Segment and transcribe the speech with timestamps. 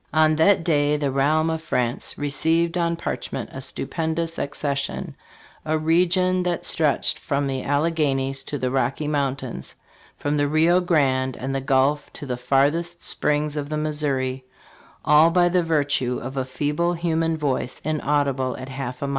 [0.13, 5.15] "On that day the realm of France received on parchment a stupendous accession"
[5.63, 9.75] a region that stretched from the Alleghenies to the Rocky Mountains,
[10.17, 14.43] from the Rio Grande and fhe Gulf to the farthest springs of the Missouri,
[15.05, 19.09] "all by the virtue of a feeble human voice, inaudible at half a mile."